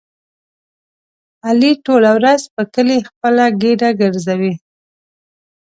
[1.47, 4.53] علي ټوله ورځ په کلي خپله ګېډه ګرځوي.